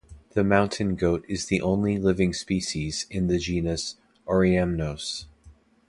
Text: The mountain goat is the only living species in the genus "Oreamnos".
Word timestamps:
The 0.31 0.43
mountain 0.43 0.95
goat 0.95 1.23
is 1.27 1.45
the 1.45 1.61
only 1.61 1.99
living 1.99 2.33
species 2.33 3.05
in 3.11 3.27
the 3.27 3.37
genus 3.37 3.97
"Oreamnos". 4.27 5.25